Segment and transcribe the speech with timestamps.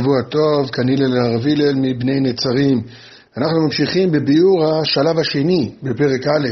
[0.00, 2.82] שבוע טוב, כאן הלל הרב הלל מבני נצרים.
[3.36, 6.48] אנחנו ממשיכים בביאור השלב השני בפרק א',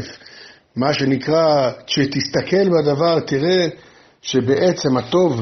[0.76, 3.66] מה שנקרא, כשתסתכל בדבר תראה
[4.22, 5.40] שבעצם הטוב,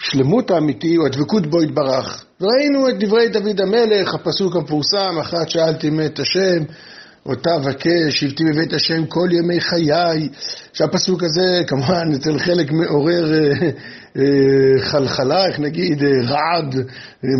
[0.00, 2.24] השלמות האמיתי הוא הדבקות בו יתברך.
[2.40, 6.64] ראינו את דברי דוד המלך, הפסוק המפורסם, אחת שאלתי מת השם,
[7.26, 10.28] אותה אבקש, שבתי בבית השם כל ימי חיי,
[10.72, 13.70] שהפסוק הזה כמובן אצל חלק מעורר אה,
[14.80, 16.74] חלחלה, איך נגיד, אה, רעד,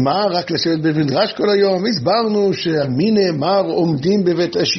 [0.05, 1.87] מה רק לשבת בבית מדרש כל היום?
[1.87, 4.79] הסברנו שעל מי נאמר עומדים בבית, הש...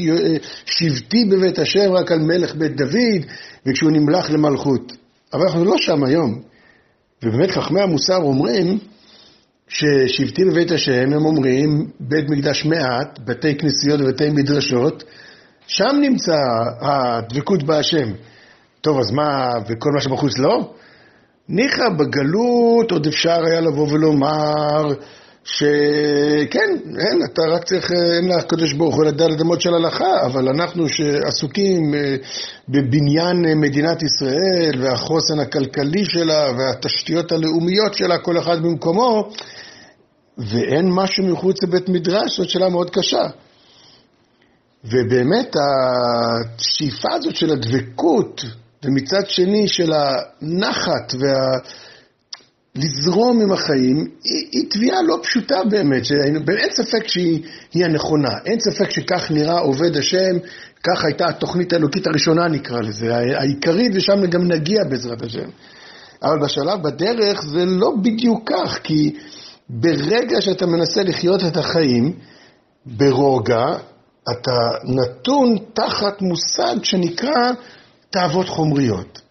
[0.66, 3.26] שבתי בבית השם רק על מלך בית דוד,
[3.66, 4.92] וכשהוא נמלך למלכות.
[5.34, 6.42] אבל אנחנו לא שם היום.
[7.24, 8.78] ובאמת חכמי המוסר אומרים,
[9.68, 15.04] ששבטים בבית השם, הם אומרים, בית מקדש מעט, בתי כנסיות ובתי מדרשות,
[15.68, 16.38] שם נמצא
[16.82, 18.12] הדבקות בהשם.
[18.82, 20.74] טוב, אז מה, וכל מה שבחוץ לא?
[21.50, 24.94] ניחא, בגלות עוד אפשר היה לבוא ולומר
[25.44, 30.90] שכן, אין, אתה רק צריך, אין לקדוש ברוך הוא לדעת אדמות של הלכה, אבל אנחנו
[30.90, 32.16] שעסוקים אה,
[32.70, 39.30] בבניין מדינת ישראל והחוסן הכלכלי שלה והתשתיות הלאומיות שלה, כל אחד במקומו,
[40.38, 43.24] ואין משהו מחוץ לבית מדרש, זאת שאלה מאוד קשה.
[44.86, 48.42] ובאמת השאיפה הזאת של הדבקות,
[48.86, 51.58] ומצד שני של הנחת וה...
[52.76, 58.90] לזרום עם החיים, היא, היא תביעה לא פשוטה באמת, שאין ספק שהיא הנכונה, אין ספק
[58.90, 60.38] שכך נראה עובד השם,
[60.84, 65.50] כך הייתה התוכנית האלוקית הראשונה נקרא לזה, העיקרית, ושם גם נגיע בעזרת השם.
[66.24, 69.16] אבל בשלב בדרך זה לא בדיוק כך, כי
[69.70, 72.14] ברגע שאתה מנסה לחיות את החיים
[72.86, 73.66] ברוגע,
[74.32, 74.52] אתה
[74.84, 77.52] נתון תחת מושג שנקרא
[78.12, 79.22] תאוות חומריות.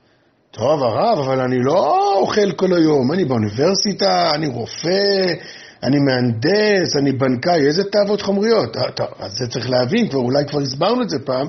[0.50, 5.34] טוב, הרב, אבל אני לא אוכל כל היום, אני באוניברסיטה, אני רופא,
[5.82, 8.76] אני מהנדס, אני בנקאי, איזה תאוות חומריות?
[8.76, 11.48] אה, טוב, אז זה צריך להבין, כבר, אולי כבר הסברנו את זה פעם.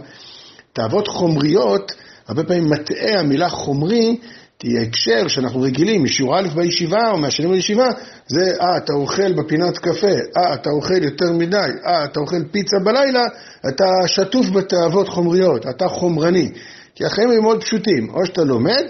[0.74, 1.92] תאוות חומריות,
[2.28, 4.18] הרבה פעמים מטעה המילה חומרי,
[4.58, 7.90] תהיה הקשר שאנחנו רגילים משיעור א' בישיבה או מהשנים בישיבה,
[8.28, 12.78] זה, אה, אתה אוכל בפינת קפה, אה, אתה אוכל יותר מדי, אה, אתה אוכל פיצה
[12.84, 13.24] בלילה,
[13.70, 16.52] אתה שטוף בתאוות חומריות, אתה חומרני.
[16.96, 18.84] כי החיים הם מאוד פשוטים, או שאתה לומד,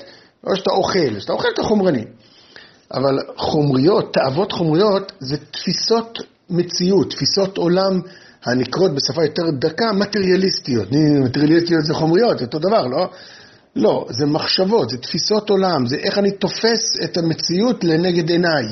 [0.48, 1.16] או שאתה אוכל.
[1.18, 2.06] כשאתה אוכל אתה חומרני.
[2.94, 6.20] אבל חומריות, תאוות חומריות, זה תפיסות
[6.50, 8.02] מציאות, תפיסות עולם
[8.46, 10.88] הנקראות בשפה יותר דקה, מטריאליסטיות.
[11.24, 13.10] מטריאליסטיות זה חומריות, זה אותו דבר, לא?
[13.76, 18.66] לא, זה מחשבות, זה תפיסות עולם, זה איך אני תופס את המציאות לנגד עיניי.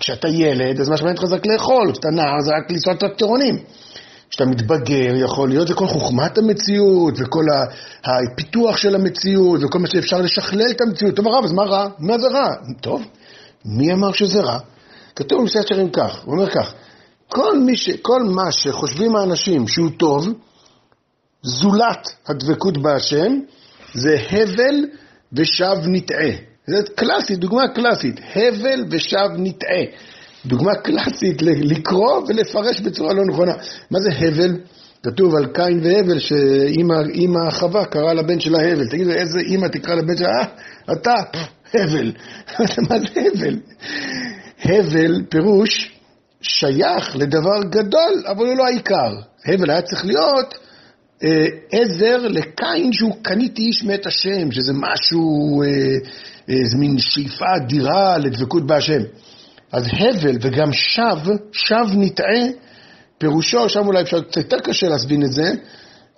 [0.00, 3.02] כשאתה ילד, אז מה שמעניין אותך זה רק לאכול, כשאתה נער זה רק לנסוע את
[3.02, 3.58] הטירונים.
[4.30, 7.44] כשאתה מתבגר, יכול להיות, זה כל חוכמת המציאות, וכל
[8.04, 11.16] הפיתוח של המציאות, וכל מה שאפשר לשכלל את המציאות.
[11.16, 11.88] טוב הרב, אז מה רע?
[11.98, 12.48] מה זה רע?
[12.80, 13.02] טוב,
[13.64, 14.58] מי אמר שזה רע?
[15.16, 16.72] כתוב במסעד שרים כך, הוא אומר כך,
[17.28, 20.28] כל, ש, כל מה שחושבים האנשים שהוא טוב,
[21.42, 23.38] זולת הדבקות בהשם,
[23.94, 24.84] זה הבל
[25.32, 26.30] ושב נטעה.
[26.66, 29.84] זה קלאסי, דוגמה קלאסית, הבל ושב נטעה.
[30.46, 33.52] דוגמה קלאסית לקרוא ולפרש בצורה לא נכונה.
[33.90, 34.56] מה זה הבל?
[35.02, 38.88] כתוב על קין והבל שאימא חווה קראה לבן שלה הבל.
[38.88, 40.28] תגידו, איזה אימא תקרא לבן שלה?
[40.28, 40.44] אה,
[40.92, 41.14] אתה,
[41.74, 42.12] הבל.
[42.90, 43.58] מה זה הבל?
[44.64, 45.96] הבל פירוש
[46.40, 49.12] שייך לדבר גדול, אבל הוא לא העיקר.
[49.46, 50.54] הבל היה צריך להיות
[51.24, 55.68] אה, עזר לקין שהוא קניתי איש מאת השם, שזה משהו, אה,
[56.48, 59.02] איזה מין שאיפה אדירה לדבקות בהשם.
[59.72, 62.46] אז הבל וגם שב, שב נטעה,
[63.18, 65.52] פירושו, שם אולי אפשר קצת יותר קשה להסבין את זה,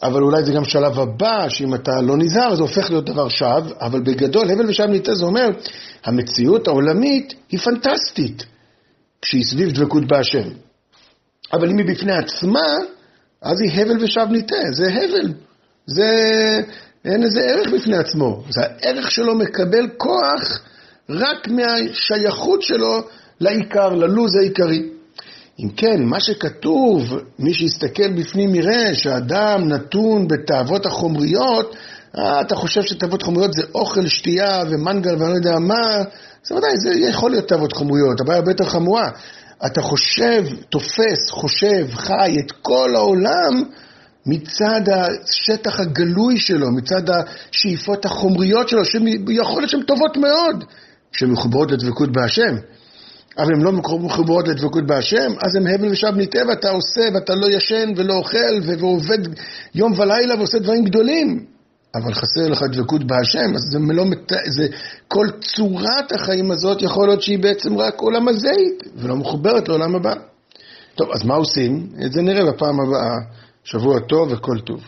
[0.03, 3.65] אבל אולי זה גם שלב הבא, שאם אתה לא נזהר זה הופך להיות דבר שב,
[3.81, 5.49] אבל בגדול הבל ושב נטעה זה אומר,
[6.05, 8.45] המציאות העולמית היא פנטסטית,
[9.23, 10.49] כשהיא סביב דבקות בהשם.
[11.53, 12.77] אבל אם היא בפני עצמה,
[13.43, 15.33] אז היא הבל ושב נטעה, זה הבל.
[15.87, 16.11] זה,
[17.05, 18.45] אין איזה ערך בפני עצמו.
[18.49, 20.63] זה הערך שלו מקבל כוח
[21.09, 23.03] רק מהשייכות שלו
[23.43, 24.83] לעיקר, ללוז העיקרי.
[25.61, 31.77] אם כן, מה שכתוב, מי שיסתכל בפנים יראה שהאדם נתון בתאוות החומריות,
[32.19, 36.03] אה, אתה חושב שתאוות חומריות זה אוכל, שתייה ומנגל ואני לא יודע מה,
[36.45, 39.11] זה ודאי, זה יכול להיות תאוות חומריות, הבעיה הרבה יותר חמורה.
[39.67, 43.63] אתה חושב, תופס, חושב, חי את כל העולם
[44.27, 50.65] מצד השטח הגלוי שלו, מצד השאיפות החומריות שלו, שיכול להיות שהן טובות מאוד,
[51.13, 52.57] שהן מחוברות לדבקות בהשם.
[53.39, 57.47] אבל הן לא מחוברות לדבקות בהשם, אז הם הבל ושב נטעה ואתה עושה ואתה לא
[57.51, 59.19] ישן ולא אוכל ועובד
[59.75, 61.45] יום ולילה ועושה דברים גדולים.
[61.95, 64.05] אבל חסר לך דבקות בהשם, אז זה לא,
[64.49, 64.67] זה,
[65.09, 70.15] כל צורת החיים הזאת יכול להיות שהיא בעצם רק עולם הזית, ולא מחוברת לעולם הבא.
[70.95, 71.89] טוב, אז מה עושים?
[72.07, 73.17] את זה נראה בפעם הבאה.
[73.65, 74.81] שבוע טוב וכל טוב.